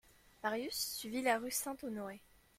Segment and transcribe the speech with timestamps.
[0.41, 2.23] Marius suivit la rue Saint-Honoré.